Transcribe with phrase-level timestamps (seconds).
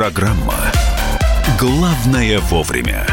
[0.00, 0.54] Программа
[1.58, 3.06] «Главное вовремя».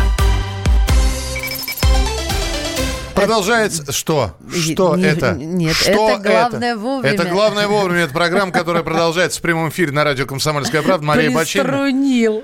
[3.13, 4.37] Продолжается что?
[4.61, 5.33] Что Не- это?
[5.33, 7.13] нет, Что это «Главное вовремя».
[7.13, 8.01] Это главное вовремя.
[8.01, 11.05] Это программа, которая продолжается в прямом эфире на радио «Комсомольская правда».
[11.05, 11.31] Мария.
[11.37, 12.43] Приструнил.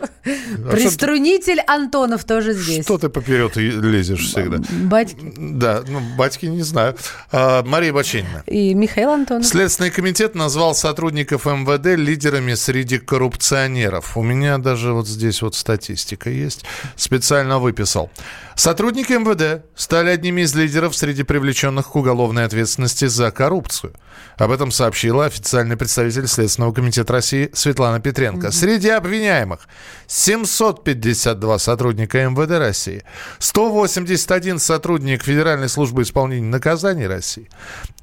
[0.72, 2.86] Приструнитель Антонов тоже здесь.
[2.86, 4.60] Что ты поперед лезешь всегда?
[4.70, 5.34] Батьки.
[5.38, 6.96] Да, ну, батьки не знаю.
[7.32, 8.44] А, Мария Бачинина.
[8.48, 9.46] И Михаил Антонов.
[9.46, 14.18] Следственный комитет назвал сотрудников МВД лидерами среди коррупционеров.
[14.18, 16.64] У меня даже вот здесь вот статистика есть.
[16.96, 18.10] Специально выписал.
[18.56, 23.94] Сотрудники МВД стали одними из лидеров среди привлеченных к уголовной ответственности за коррупцию.
[24.38, 28.52] Об этом сообщила официальный представитель Следственного комитета России Светлана Петренко.
[28.52, 29.62] Среди обвиняемых
[30.08, 33.04] 752 сотрудника МВД России,
[33.40, 37.50] 181 сотрудник Федеральной службы исполнения наказаний России,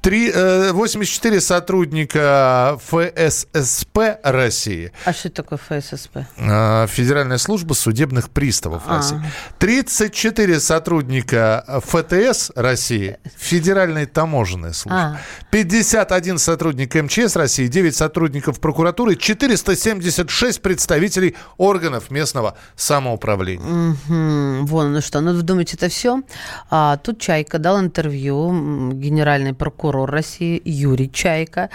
[0.01, 6.17] три- э, 84 сотрудника ФССП России, А что такое ФССП?
[6.37, 8.97] э, Федеральная служба судебных приставов А.
[8.97, 9.21] России.
[9.59, 14.99] 34 сотрудника ФТС России, Федеральной таможенной службы.
[14.99, 15.17] А.
[15.51, 23.65] 51 сотрудник МЧС России, 9 сотрудников прокуратуры, 476 представителей органов местного самоуправления.
[23.65, 26.21] Мгм, Вон, ну что, ну вы думаете, это все?
[26.69, 29.53] А, тут Чайка дал интервью, м, генеральный
[29.91, 31.69] прокурор России Юрий Чайка.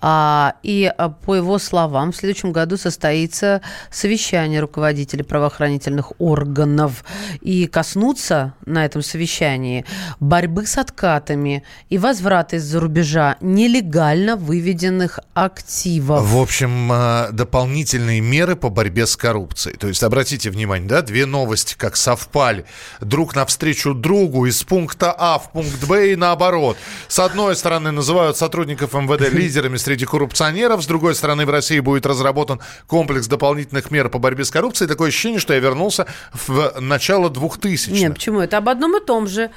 [0.00, 7.04] А, и а, по его словам, в следующем году состоится совещание руководителей правоохранительных органов.
[7.40, 9.84] И коснуться на этом совещании
[10.18, 16.24] борьбы с откатами и возврата из-за рубежа нелегально выведенных активов.
[16.24, 19.76] В общем, э, дополнительные меры по борьбе с коррупцией.
[19.76, 22.64] То есть, обратите внимание, да, две новости как совпали.
[23.00, 26.76] Друг навстречу другу из пункта А в пункт Б и наоборот.
[27.06, 32.06] С одной стороны, называют сотрудников МВД лидерами среди коррупционеров, с другой стороны, в России будет
[32.06, 34.88] разработан комплекс дополнительных мер по борьбе с коррупцией.
[34.88, 37.92] Такое ощущение, что я вернулся в начало 2000-х.
[37.92, 38.40] Нет, почему?
[38.40, 39.50] Это об одном и том же.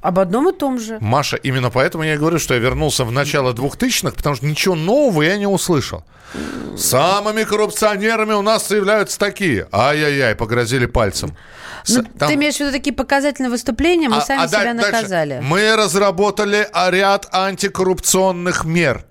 [0.00, 0.98] Об одном и том же.
[1.00, 4.74] Маша, именно поэтому я и говорю, что я вернулся в начало 2000-х, потому что ничего
[4.76, 6.04] нового я не услышал.
[6.76, 9.66] Самыми коррупционерами у нас являются такие.
[9.72, 11.36] Ай-яй-яй, погрозили пальцем.
[11.88, 14.90] Ну, там- Ты имеешь в виду такие показательные выступления, мы А- сами а себя дальше.
[14.92, 15.40] наказали.
[15.42, 19.04] Мы разработали ряд антикоррупционных мер.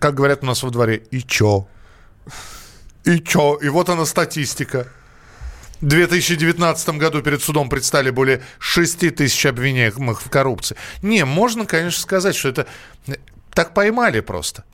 [0.00, 1.66] Как говорят у нас во дворе, и чё?
[3.04, 3.56] И чё?
[3.56, 4.86] И вот она статистика.
[5.80, 10.76] В 2019 году перед судом предстали более 6 тысяч обвиняемых в коррупции.
[11.02, 12.66] Не, можно, конечно, сказать, что это
[13.06, 13.14] э,
[13.52, 14.64] так поймали просто.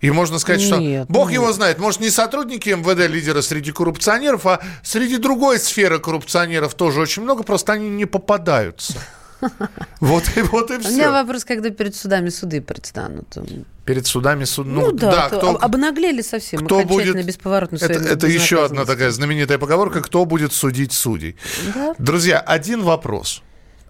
[0.00, 1.36] И можно сказать, что Нет, Бог нет.
[1.36, 7.00] его знает, может, не сотрудники МВД лидеры среди коррупционеров, а среди другой сферы коррупционеров тоже
[7.00, 8.98] очень много, просто они не попадаются.
[10.00, 11.10] Вот и вот и У меня все.
[11.10, 13.36] вопрос, когда перед судами суды предстанут.
[13.84, 14.66] Перед судами суд.
[14.66, 17.24] Ну, да, то кто, об- обнаглели совсем, кто будет...
[17.24, 21.36] бесповоротно Это, это еще одна такая знаменитая поговорка, кто будет судить судей.
[21.74, 21.94] Да.
[21.98, 23.42] Друзья, один вопрос.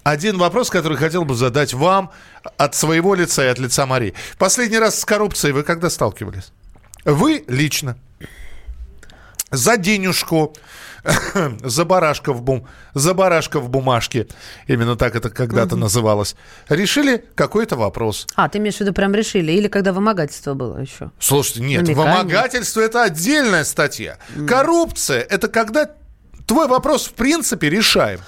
[0.03, 2.11] Один вопрос, который хотел бы задать вам
[2.59, 4.15] от своего лица и от лица Марии.
[4.37, 6.53] Последний раз с коррупцией вы когда сталкивались?
[7.05, 7.97] Вы лично.
[9.50, 10.55] За денежку,
[11.62, 14.27] за барашка в, бум, за барашка в бумажке,
[14.66, 16.34] именно так это когда-то называлось,
[16.69, 18.27] решили какой-то вопрос.
[18.34, 19.53] А, ты имеешь в виду прям решили?
[19.53, 21.10] Или когда вымогательство было еще?
[21.19, 22.16] Слушайте, нет, Намекание.
[22.16, 24.19] вымогательство это отдельная статья.
[24.49, 25.91] Коррупция это когда
[26.47, 28.21] твой вопрос в принципе решаем.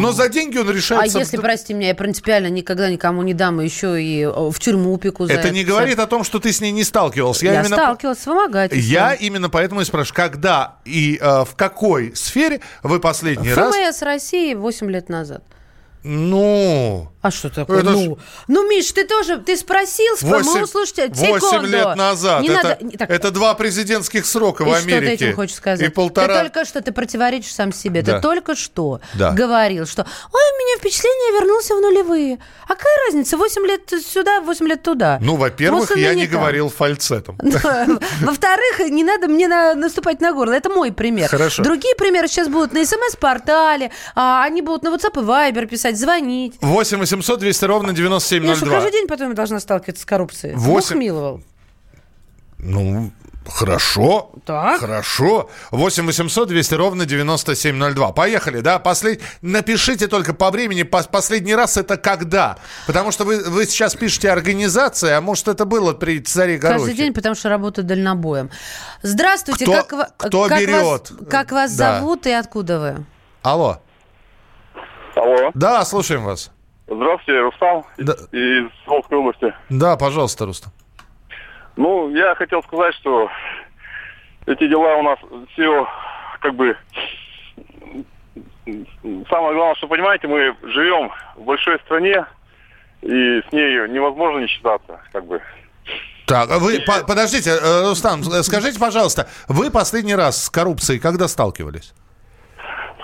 [0.00, 1.18] Но за деньги он А решается.
[1.18, 5.26] если, прости меня, я принципиально никогда никому не дам, еще и э, в тюрьму упеку
[5.26, 7.44] за это не говорит о том, что ты с ней не сталкивался.
[7.44, 7.76] Я, Я, именно...
[7.76, 8.92] сталкивалась с вымогательством.
[8.92, 13.74] Я именно поэтому и спрашиваю, когда и э, в какой сфере вы последний раз...
[13.74, 15.42] ФМС России 8 лет назад.
[16.04, 17.78] Ну, А что такое?
[17.80, 18.18] Это ну,
[18.48, 21.06] ну, Миш, ты тоже, ты спросил, спро- восемь, мы услышите.
[21.08, 21.66] восемь секунду.
[21.68, 22.42] лет назад.
[22.42, 25.26] Не это, надо, так, это два президентских срока и в что ты Америке.
[25.26, 25.86] этим хочешь сказать?
[25.86, 26.34] И полтора...
[26.38, 28.02] Ты только что, ты противоречишь сам себе.
[28.02, 28.16] Да.
[28.16, 29.30] Ты только что Да.
[29.30, 32.38] говорил, что ой, у меня впечатление вернулся в нулевые.
[32.64, 33.36] А какая разница?
[33.36, 35.18] 8 лет сюда, 8 лет туда.
[35.20, 37.38] Ну, во-первых, я не говорил фальцетом.
[38.20, 40.52] Во-вторых, не надо мне на- наступать на горло.
[40.54, 41.28] Это мой пример.
[41.28, 41.62] Хорошо.
[41.62, 46.56] Другие примеры сейчас будут на СМС-портале, а они будут на WhatsApp и Viber писать, звонить.
[46.60, 48.70] 8 800 200 ровно Я что, 9702.
[48.74, 50.54] каждый день потом должна сталкиваться с коррупцией?
[50.54, 51.42] Бог Восемь- миловал.
[52.58, 53.10] Ну,
[53.48, 54.30] хорошо.
[54.46, 54.80] Так.
[54.80, 55.50] Хорошо.
[55.72, 58.12] 8 800 200 ровно 9702.
[58.12, 58.78] Поехали, да?
[58.78, 59.20] Послед...
[59.42, 60.82] Напишите только по времени.
[60.84, 62.58] Пос- Последний раз это когда?
[62.86, 66.78] Потому что вы, вы сейчас пишете организация, а может это было при царе Горохе.
[66.84, 68.48] Каждый день, потому что работаю дальнобоем.
[69.02, 70.82] Здравствуйте, Кто- как, кто как берет?
[71.10, 71.98] вас, как вас Да.
[71.98, 73.04] зовут и откуда вы?
[73.42, 73.80] Алло.
[75.14, 75.50] Алло.
[75.54, 76.50] Да, слушаем вас.
[76.86, 78.14] Здравствуйте, Рустам Да.
[78.32, 79.54] из Волжской области.
[79.68, 80.72] Да, пожалуйста, Рустам.
[81.76, 83.28] Ну, я хотел сказать, что
[84.46, 85.18] эти дела у нас
[85.52, 85.86] все
[86.40, 86.76] как бы...
[88.64, 92.24] Самое главное, что, понимаете, мы живем в большой стране,
[93.00, 95.40] и с ней невозможно не считаться, как бы.
[96.26, 101.00] Так, а вы, по- подождите, э, Рустам, э, скажите, пожалуйста, вы последний раз с коррупцией
[101.00, 101.92] когда сталкивались?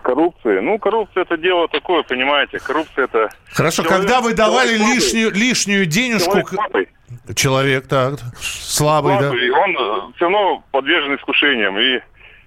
[0.08, 0.62] С коррупцией.
[0.62, 2.58] Ну, коррупция это дело такое, понимаете.
[2.60, 3.28] Коррупция это...
[3.52, 4.94] Хорошо, Человек- когда вы давали слабый.
[4.94, 6.30] лишнюю, лишнюю денежку...
[6.30, 6.88] Человек слабый.
[7.34, 9.28] Человек, так, слабый, да.
[9.28, 11.78] слабый, он все равно подвержен искушениям.
[11.78, 12.00] И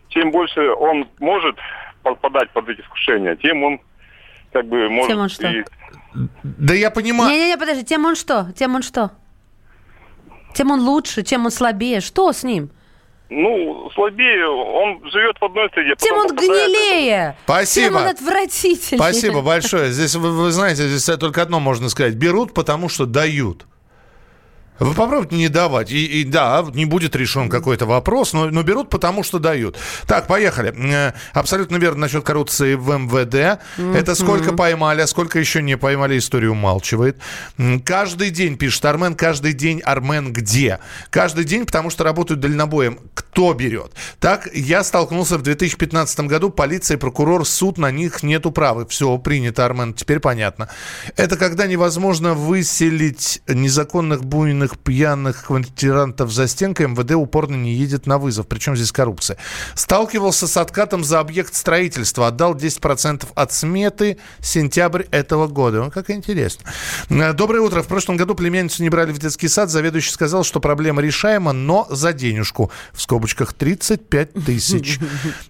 [0.09, 1.55] чем больше он может
[2.01, 3.79] подпадать под эти искушения, тем он
[4.51, 5.11] как бы может...
[5.11, 5.47] Тем он что?
[5.47, 5.63] и-
[6.43, 7.29] Да я понимаю...
[7.29, 8.51] Не-не-не, подожди, тем он что?
[8.57, 9.11] Тем он что?
[10.55, 12.01] Тем он лучше, чем он слабее.
[12.01, 12.71] Что с ним?
[13.33, 15.95] Ну, слабее, он живет в одной среде.
[15.97, 17.37] Тем он гнилее.
[17.45, 17.87] Спасибо.
[17.87, 18.97] Тем он отвратительнее.
[18.97, 19.91] Спасибо большое.
[19.91, 22.15] Здесь, вы, вы знаете, здесь только одно можно сказать.
[22.15, 23.65] Берут, потому что дают.
[24.81, 25.91] Вы попробуйте не давать.
[25.91, 29.77] И, и да, не будет решен какой-то вопрос, но, но берут, потому что дают.
[30.07, 30.73] Так, поехали.
[30.75, 33.61] Э, Абсолютно верно насчет коррупции в МВД.
[33.77, 37.17] Это сколько поймали, а сколько еще не поймали, историю умалчивает.
[37.85, 40.79] Каждый день, пишет Армен, каждый день Армен где?
[41.11, 42.99] Каждый день, потому что работают дальнобоем.
[43.13, 43.91] Кто берет?
[44.19, 48.87] Так, я столкнулся в 2015 году, полиция, прокурор, суд, на них нету права.
[48.87, 50.69] Все, принято, Армен, теперь понятно.
[51.17, 58.17] Это когда невозможно выселить незаконных буйных пьяных квартирантов за стенкой, МВД упорно не едет на
[58.17, 58.47] вызов.
[58.47, 59.37] Причем здесь коррупция.
[59.75, 62.27] Сталкивался с откатом за объект строительства.
[62.27, 65.83] Отдал 10% от сметы сентябрь этого года.
[65.83, 66.69] Ну, как интересно.
[67.09, 67.81] Э, Доброе утро.
[67.81, 69.69] В прошлом году племянницу не брали в детский сад.
[69.69, 72.71] Заведующий сказал, что проблема решаема, но за денежку.
[72.93, 74.99] В скобочках 35 тысяч.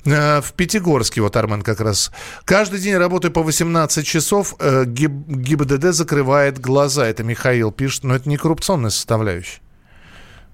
[0.05, 2.11] Э, В Пятигорске, вот Армен как раз.
[2.45, 4.55] Каждый день работаю по 18 часов.
[4.59, 7.05] э, ГИБ- ГИБДД закрывает глаза.
[7.07, 8.03] Это Михаил пишет.
[8.03, 8.89] Но это не коррупционная.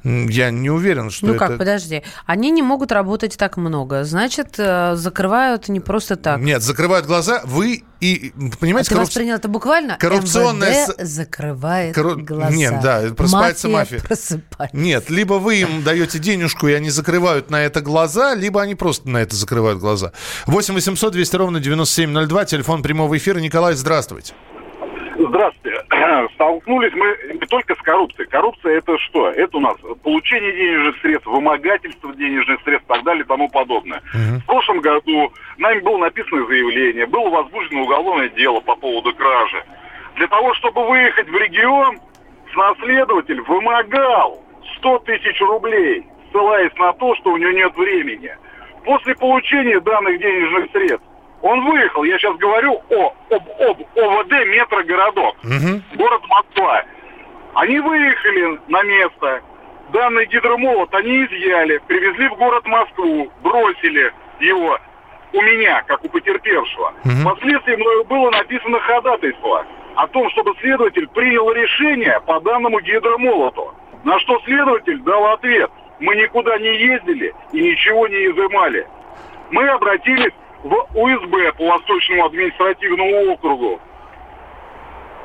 [0.04, 1.48] М, Я не уверен, что Ну это...
[1.48, 2.04] как, подожди.
[2.28, 4.04] Они не могут работать так много.
[4.04, 6.40] Значит, э, закрывают не просто так.
[6.40, 7.42] Нет, закрывают глаза.
[7.46, 8.32] Вы и...
[8.38, 9.98] А Понимаете, ты корруп- воспринял это буквально?
[9.98, 12.56] коррупционная МВД закрывает Корру- глаза.
[12.56, 14.00] Нет, да, просыпается мафия.
[14.00, 14.78] просыпается.
[14.78, 19.10] Нет, либо вы им даете денежку, и они закрывают на это глаза, либо они просто
[19.10, 20.12] на это закрывают глаза.
[20.46, 23.40] 8 800 200 ровно 9702, телефон прямого эфира.
[23.40, 24.34] Николай, здравствуйте.
[26.36, 28.28] Столкнулись мы не только с коррупцией.
[28.30, 29.30] Коррупция это что?
[29.30, 34.02] Это у нас получение денежных средств, вымогательство денежных средств и так далее и тому подобное.
[34.14, 39.64] В прошлом году нами было написано заявление, было возбуждено уголовное дело по поводу кражи.
[40.16, 42.00] Для того, чтобы выехать в регион,
[42.56, 44.44] наследователь вымогал
[44.78, 48.36] 100 тысяч рублей, ссылаясь на то, что у него нет времени.
[48.84, 51.06] После получения данных денежных средств
[51.42, 55.36] он выехал, я сейчас говорю о, об, об ОВД метрогородок,
[55.96, 56.84] город Москва.
[57.54, 59.42] Они выехали на место,
[59.94, 64.78] данный гидромолот они изъяли, привезли в город Москву, бросили его
[65.34, 66.94] у меня, как у потерпевшего.
[67.04, 73.74] Впоследствии мною было написано ходатайство о том, чтобы следователь принял решение по данному гидромолоту.
[74.04, 75.72] На что следователь дал ответ.
[76.00, 78.88] Мы никуда не ездили и ничего не изымали.
[79.50, 80.34] Мы обратились
[80.68, 83.80] в УСБ по Восточному административному округу,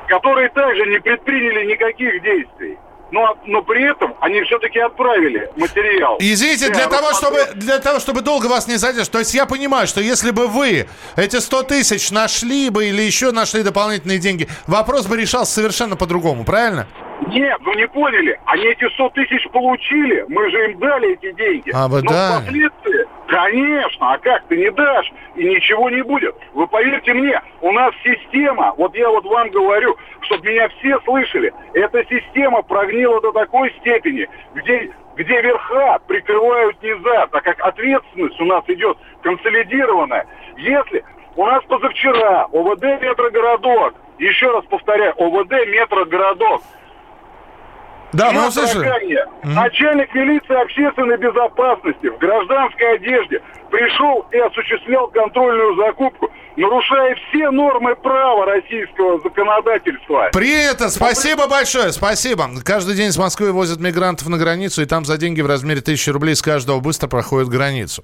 [0.07, 2.77] которые также не предприняли никаких действий.
[3.11, 6.17] Но, но при этом они все-таки отправили материал.
[6.19, 9.45] Извините, для Я того, чтобы, для того, чтобы долго вас не задержать, то есть я
[9.45, 14.47] понимаю, что если бы вы эти 100 тысяч нашли бы или еще нашли дополнительные деньги,
[14.65, 16.87] вопрос бы решался совершенно по-другому, правильно?
[17.27, 18.39] Нет, вы не поняли.
[18.45, 20.25] Они эти 100 тысяч получили.
[20.27, 21.71] Мы же им дали эти деньги.
[21.73, 22.41] А, вы Но дали?
[22.41, 26.35] впоследствии, конечно, а как ты не дашь, и ничего не будет.
[26.53, 31.53] Вы поверьте мне, у нас система, вот я вот вам говорю, чтобы меня все слышали,
[31.73, 38.45] эта система прогнила до такой степени, где, где верха прикрывают низа, так как ответственность у
[38.45, 40.25] нас идет консолидированная.
[40.57, 41.03] Если
[41.35, 46.61] у нас позавчера ОВД метрогородок, еще раз повторяю, ОВД метрогородок,
[48.13, 48.83] Да, мы услышали.
[48.83, 57.51] Таракане Начальник милиции общественной безопасности в гражданской одежде пришел и осуществлял контрольную закупку, нарушая все
[57.51, 60.29] нормы права российского законодательства.
[60.31, 62.49] Принято, спасибо большое, спасибо.
[62.63, 66.09] Каждый день с Москвы возят мигрантов на границу, и там за деньги в размере тысячи
[66.09, 68.03] рублей с каждого быстро проходят границу.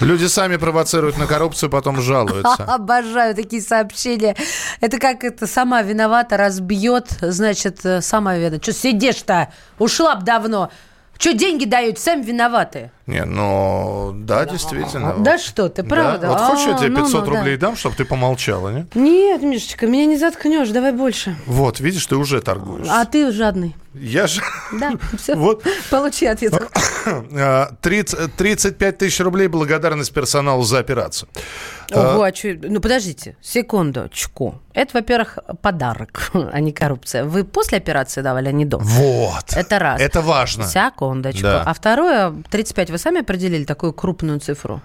[0.00, 2.64] Люди сами провоцируют на коррупцию, потом жалуются.
[2.66, 4.36] Обожаю такие сообщения.
[4.80, 8.62] Это как это сама виновата, разбьет, значит, э, сама виновата.
[8.62, 9.52] Что сидишь-то?
[9.78, 10.70] Ушла б давно.
[11.22, 12.00] Что деньги дают?
[12.00, 12.90] Сами виноваты.
[13.06, 15.14] Не, ну, да, действительно.
[15.18, 15.88] Да что ты, Да?
[15.88, 16.26] правда?
[16.26, 17.38] Вот хочешь, я А, тебе ну, 500 ну, да.
[17.38, 18.86] рублей дам, чтобы ты помолчала, не?
[18.94, 21.36] Нет, Мишечка, меня не заткнешь, давай больше.
[21.46, 22.88] Вот, видишь, ты уже торгуешь.
[22.90, 23.76] А ты жадный.
[23.94, 24.40] Я же...
[24.72, 25.34] Да, все.
[25.34, 25.64] Вот.
[25.90, 26.52] Получи ответ.
[27.80, 31.28] 30, 35 тысяч рублей благодарность персоналу за операцию.
[31.92, 34.60] Ого, а чё- Ну, подождите, секундочку.
[34.72, 37.24] Это, во-первых, подарок, а не коррупция.
[37.24, 38.78] Вы после операции давали, а не до?
[38.78, 39.52] Вот.
[39.52, 40.00] Это раз.
[40.00, 40.64] Это важно.
[40.64, 41.42] Секундочку.
[41.42, 41.62] Да.
[41.66, 44.80] А второе, 35 вы сами определили такую крупную цифру?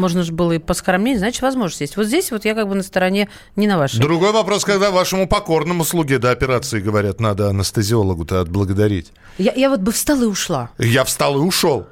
[0.00, 1.96] Можно же было и поскромнее, значит, возможность есть.
[1.96, 4.00] Вот здесь вот я как бы на стороне не на вашей.
[4.00, 9.12] Другой вопрос, когда вашему покорному слуге до операции говорят, надо анестезиологу-то отблагодарить.
[9.38, 10.70] Я, я вот бы встала и ушла.
[10.78, 11.86] Я встал и ушел.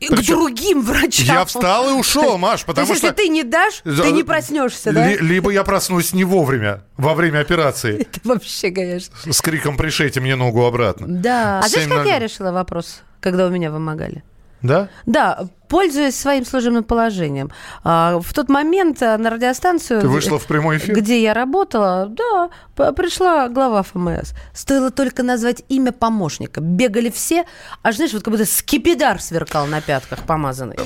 [0.00, 1.26] И Причем- К другим врачам.
[1.26, 3.08] Я встал и ушел, Маш, потому То есть, что...
[3.08, 5.08] если ты не дашь, ты не проснешься, да?
[5.08, 9.12] Ли- либо я проснусь не вовремя, во время операции, Это вообще, конечно.
[9.32, 11.06] с криком «пришейте мне ногу обратно».
[11.08, 11.58] Да.
[11.64, 12.08] А знаешь, как 7:00.
[12.08, 14.22] я решила вопрос, когда у меня вымогали?
[14.62, 14.88] Да?
[15.06, 17.50] Да, пользуясь своим служебным положением.
[17.84, 20.00] А, В тот момент а, на радиостанцию...
[20.00, 20.94] Ты вышла в прямой эфир?
[20.96, 24.32] Где я работала, да, пришла глава ФМС.
[24.52, 26.60] Стоило только назвать имя помощника.
[26.60, 27.44] Бегали все,
[27.82, 30.76] аж, знаешь, вот как будто скипидар сверкал на пятках помазанный.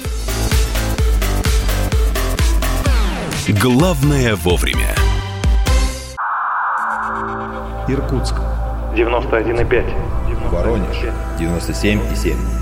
[3.61, 4.95] Главное вовремя.
[7.88, 8.35] Иркутск.
[8.95, 10.50] 91,5.
[10.50, 10.97] Воронеж.
[11.38, 12.62] 97,7.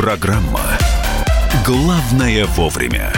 [0.00, 0.62] Программа
[1.62, 3.12] «Главное вовремя».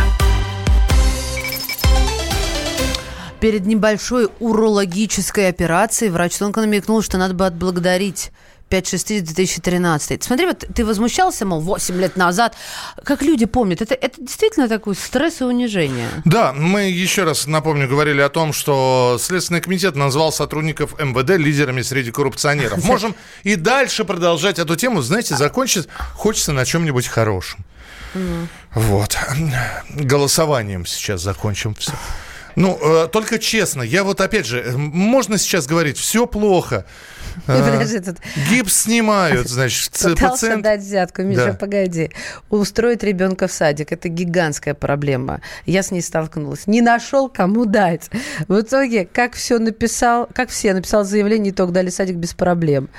[3.38, 8.32] Перед небольшой урологической операцией врач тонко намекнул, что надо бы отблагодарить
[8.72, 10.22] 5-6-2013.
[10.22, 12.56] Смотри, вот ты возмущался, мол, 8 лет назад.
[13.04, 16.08] Как люди помнят, это, это действительно такой стресс и унижение.
[16.24, 21.82] Да, мы еще раз напомню, говорили о том, что Следственный комитет назвал сотрудников МВД лидерами
[21.82, 22.82] среди коррупционеров.
[22.84, 25.02] Можем и дальше продолжать эту тему.
[25.02, 27.64] Знаете, закончить хочется на чем-нибудь хорошем.
[28.74, 29.16] Вот.
[29.90, 31.92] Голосованием сейчас закончим все.
[32.56, 36.84] Ну, э, только честно, я вот опять же, э, можно сейчас говорить, все плохо.
[37.46, 38.18] Э, Подожди, тут
[38.50, 40.62] Гипс снимают, значит, Пытался пациент...
[40.62, 41.22] дать взятку.
[41.22, 41.54] Миша, Да.
[41.54, 42.10] погоди.
[42.50, 45.40] Устроить ребенка в садик– это гигантская проблема.
[45.64, 46.66] Я с ней столкнулась.
[46.66, 48.10] Не нашел, кому дать.
[48.48, 52.90] В итоге, как все написал, как все, написал заявление, итог дали садик без проблем.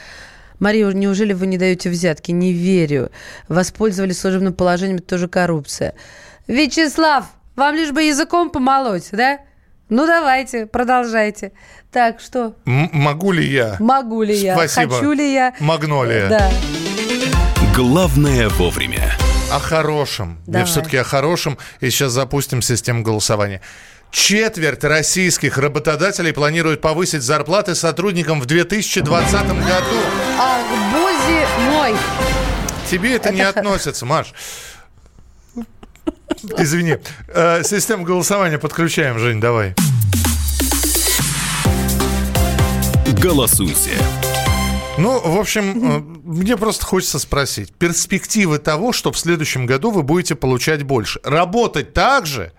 [0.58, 2.32] Мария, неужели вы не даете взятки?
[2.32, 3.12] Не верю.
[3.50, 5.94] Воспользовались служебным положением, это тоже коррупция.
[6.48, 9.40] Вячеслав, вам лишь бы языком помолоть, да?
[9.90, 11.52] Ну, давайте, продолжайте.
[11.92, 12.56] Так, что?
[12.66, 13.76] М- могу ли я?
[13.80, 14.56] Могу ли я?
[14.56, 14.96] Спасибо.
[14.96, 15.54] Хочу ли я?
[15.60, 16.30] Магнолия.
[16.30, 16.52] Да.
[17.76, 19.12] Главное вовремя.
[19.52, 20.40] О хорошем.
[20.48, 20.62] Давай.
[20.62, 21.58] Я все-таки о хорошем.
[21.80, 23.62] И сейчас запустим систему голосования.
[24.12, 29.98] Четверть российских работодателей планируют повысить зарплаты сотрудникам в 2020 году.
[30.40, 31.96] Ах, Бози мой.
[32.90, 34.34] Тебе это, не Это хо- относится, Маш.
[36.58, 36.98] Извини.
[37.28, 39.76] Э, Систему голосования подключаем, Жень, давай.
[43.22, 43.92] Голосуйте.
[44.98, 47.74] Ну, в общем, э, мне просто хочется спросить.
[47.74, 51.20] Перспективы того, что в следующем году вы будете получать больше.
[51.24, 52.52] Работать так же,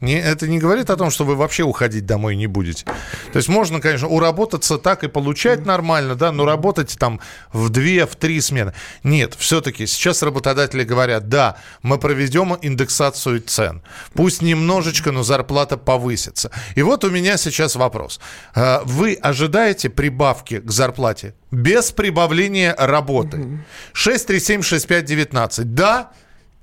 [0.00, 2.84] не, это не говорит о том, что вы вообще уходить домой не будете.
[2.84, 7.20] То есть можно, конечно, уработаться так и получать нормально, да, но работать там
[7.52, 8.74] в две, в три смены.
[9.02, 13.82] Нет, все-таки сейчас работодатели говорят, да, мы проведем индексацию цен.
[14.12, 16.50] Пусть немножечко, но зарплата повысится.
[16.74, 18.20] И вот у меня сейчас вопрос.
[18.54, 23.64] Э, Вы ожидаете прибавки к зарплате без прибавления работы?
[23.94, 25.64] 6376519.
[25.64, 26.10] Да,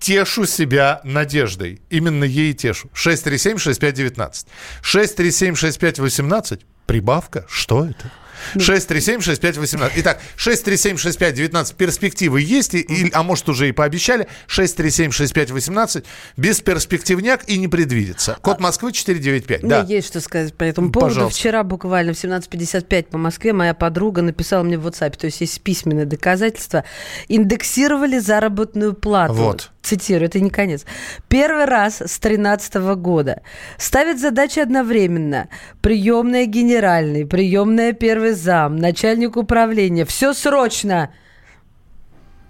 [0.02, 1.82] тешу себя надеждой.
[1.90, 2.90] Именно ей тешу.
[2.94, 4.48] 637-6519.
[4.84, 6.62] 637-6518.
[6.88, 7.46] Прибавка?
[7.48, 8.12] Что это?
[8.56, 9.92] 637-6518.
[9.98, 11.76] Итак, 637-6519.
[11.76, 14.28] Перспективы есть, и- а может уже и пообещали.
[14.48, 16.06] 637-6518.
[16.38, 18.38] Без перспективняк и не предвидится.
[18.42, 19.62] Код Москвы 495.
[19.62, 19.84] Да.
[19.84, 21.14] Мне есть что сказать по этому поводу.
[21.14, 21.40] Пожалуйста.
[21.40, 25.62] Вчера буквально в 17.55 по Москве моя подруга написала мне в WhatsApp, то есть есть
[25.62, 26.84] письменные доказательства,
[27.28, 29.34] индексировали заработную плату.
[29.34, 29.72] Вот.
[29.82, 30.86] Цитирую, это не конец.
[31.28, 33.42] Первый раз с 2013 года.
[33.80, 35.50] Ставят задачи одновременно.
[35.82, 40.06] Приемная генеральный, приемная первый зам, начальник управления.
[40.06, 41.12] Все срочно.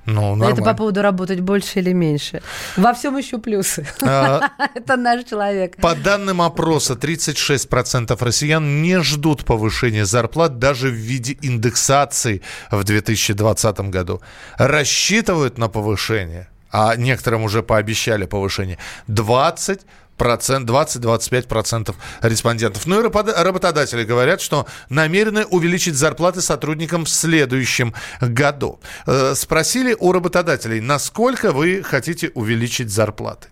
[0.05, 0.63] Ну, Но это нормально.
[0.71, 2.41] по поводу работать больше или меньше.
[2.75, 3.85] Во всем еще плюсы.
[4.01, 4.41] А,
[4.75, 5.77] Это наш человек.
[5.77, 13.79] По данным опроса, 36% россиян не ждут повышения зарплат даже в виде индексации в 2020
[13.91, 14.21] году.
[14.57, 19.81] Рассчитывают на повышение, а некоторым уже пообещали повышение, 20
[20.17, 22.85] процент, 20-25% респондентов.
[22.85, 28.79] Ну и рабо- работодатели говорят, что намерены увеличить зарплаты сотрудникам в следующем году.
[29.07, 33.47] Э, Спросили у работодателей, насколько вы хотите увеличить зарплаты.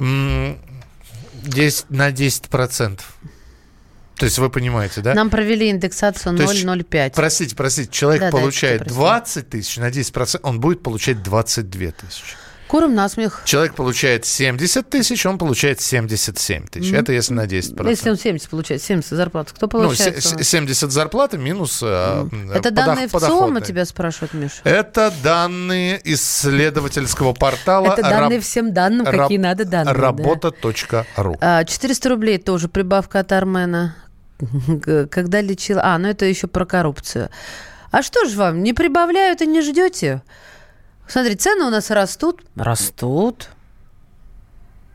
[0.00, 0.58] М,
[1.44, 3.16] 10, на 10 процентов.
[4.16, 5.12] То есть вы понимаете, да?
[5.14, 7.12] Нам провели индексацию То есть, 0,05.
[7.14, 8.98] Простите, простите, человек Да, получает что, прости.
[9.00, 12.36] 20 тысяч на 10 процентов, он будет получать 22 тысячи.
[12.74, 13.42] Куром насмех.
[13.44, 16.92] Человек получает 70 тысяч, он получает 77 тысяч.
[16.92, 20.20] Это если на 10 Ну, Если он 70 получает, 70 зарплат, кто Ну, получает?
[20.20, 23.62] се- 70 зарплаты минус э, Это подох- данные ВЦИОМа подоходные.
[23.64, 24.56] тебя спрашивают, Миша?
[24.64, 29.94] Это данные исследовательского портала Это данные раб- всем данным, какие надо данные.
[29.94, 30.00] да.
[30.00, 31.36] Работа.ру.
[31.40, 33.94] А, 400 рублей тоже прибавка от Армена.
[35.12, 35.80] Когда лечила...
[35.84, 37.30] А, ну это еще про коррупцию.
[37.92, 40.22] А что ж вам, не прибавляют и не ждете?
[41.06, 42.42] Смотри, цены у нас растут.
[42.56, 43.50] Растут.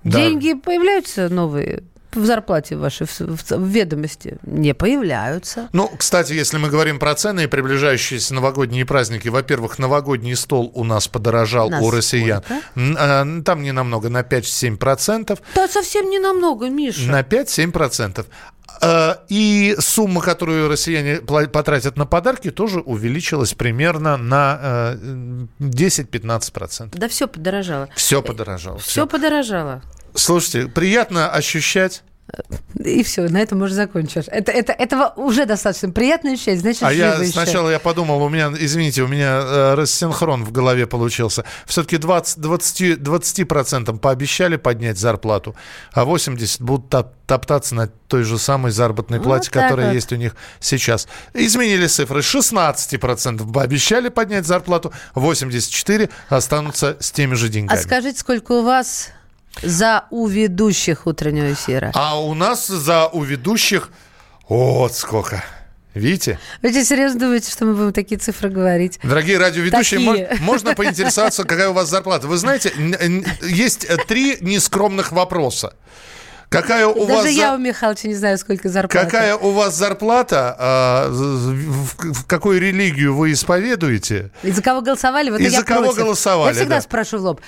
[0.04, 0.18] Да.
[0.18, 4.38] Деньги появляются новые в зарплате вашей, в, в- в ведомости?
[4.44, 5.70] Не появляются.
[5.74, 10.84] Ну, кстати, если мы говорим про цены и приближающиеся новогодние праздники, во-первых, новогодний стол у
[10.84, 12.42] нас подорожал На у россиян.
[12.44, 12.64] сколько?
[13.00, 15.40] А, Там не намного, на 5-7%.
[15.56, 17.10] Да, совсем не намного, Миша.
[17.10, 18.26] На 5-7%.
[18.82, 24.96] А, И сумма, которую россияне потратят на подарки, тоже увеличилась примерно на э,
[25.60, 26.90] 10-15%.
[26.98, 27.90] Да все подорожало.
[27.96, 28.78] Все подорожало.
[28.80, 29.08] Все всё.
[29.08, 29.82] подорожало.
[30.16, 32.04] Слушайте, приятно ощущать.
[32.86, 34.28] И все, на этом можно закончить.
[34.28, 37.32] Это, это, этого уже достаточно приятно ощущать, значит, А я еще.
[37.32, 41.44] сначала я подумал, у меня, извините, у меня э, рассинхрон в голове получился.
[41.66, 45.56] Все-таки 20, 20, 20% пообещали поднять зарплату,
[45.92, 49.94] а 80 будут топ- топтаться на той же самой заработной плате, так которая вот.
[49.96, 51.08] есть у них сейчас.
[51.34, 52.20] Изменили цифры.
[52.22, 57.80] 16% пообещали поднять зарплату, 84 останутся с теми же А деньгами.
[57.80, 59.10] скажите, сколько у вас
[59.62, 61.92] за у ведущих утреннего эфира?
[61.94, 63.90] А у нас за у ведущих
[64.48, 65.44] вот сколько.
[65.96, 66.40] Видите?
[66.62, 69.00] Вы что, серьезно думаете, что мы будем такие цифры говорить?
[69.04, 70.30] Дорогие радиоведущие, Такие.
[70.32, 72.28] мо- можно поинтересоваться, какая у вас зарплата.
[72.28, 72.72] Вы знаете,
[73.42, 75.74] есть э, три нескромных вопроса.
[76.50, 79.06] Какая у Даже вас я за- у Михалыча не знаю, сколько зарплата.
[79.06, 80.56] Какая у вас зарплата?
[80.58, 84.32] а, в, в какую религию вы исповедуете?
[84.44, 85.30] И за кого голосовали?
[85.32, 85.98] Вот И за кого против.
[86.04, 86.82] голосовали, Я всегда да.
[86.82, 87.42] спрашиваю в лоб.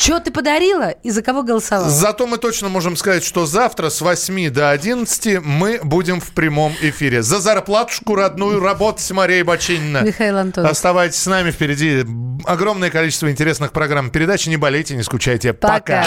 [0.00, 1.90] Что ты подарила и за кого голосовала?
[1.90, 6.74] Зато мы точно можем сказать, что завтра с 8 до 11 мы будем в прямом
[6.80, 7.22] эфире.
[7.22, 9.98] За зарплатушку родную работать, Мария Бачинина.
[9.98, 10.70] Михаил Антонов.
[10.70, 12.06] Оставайтесь с нами впереди.
[12.46, 14.46] Огромное количество интересных программ и передач.
[14.46, 15.52] Не болейте, не скучайте.
[15.52, 15.78] Пока.
[15.78, 16.04] Пока.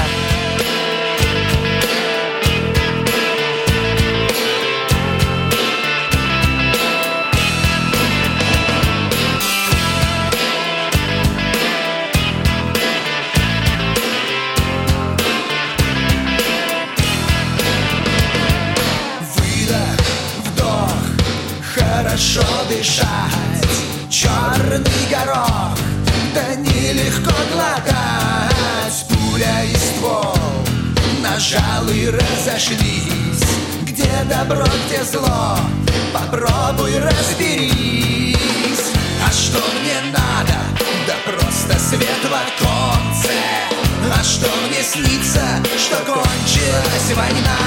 [44.83, 45.41] Снится,
[45.77, 47.57] что кончилась война?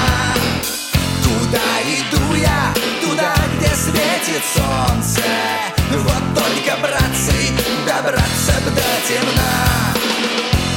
[1.24, 2.74] Куда иду я?
[3.00, 5.22] Туда, где светит солнце
[5.92, 7.33] Вот только, братцы,
[7.87, 9.94] добраться б до темна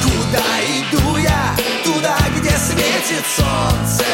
[0.02, 1.54] Куда иду я?
[1.84, 4.04] Туда, где светит солнце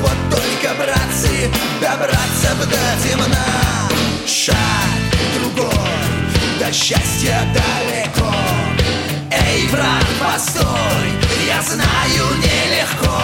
[0.00, 3.44] Вот только, братцы, добраться б до темна
[4.26, 4.56] Шаг
[5.34, 5.70] другой,
[6.60, 8.32] до счастья далеко
[9.30, 13.16] Эй, брат, постой, я знаю нелегко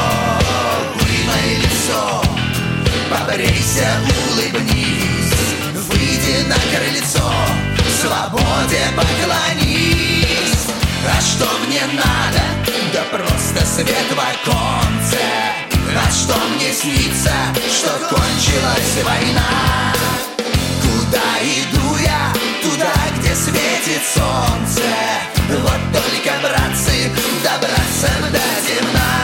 [0.94, 2.22] Вымой лицо,
[3.10, 4.00] побрейся,
[4.32, 5.34] улыбнись
[5.88, 7.30] Выйди на крыльцо,
[8.00, 10.68] свободе поклонись
[11.06, 12.42] А что мне надо?
[12.94, 15.20] Да просто свет в оконце
[15.94, 17.32] А что мне снится,
[17.68, 19.92] что кончилась война?
[20.80, 22.53] Куда иду я?
[22.64, 24.80] Туда, где светит солнце.
[25.50, 29.23] Вот только, братцы, добраться до темна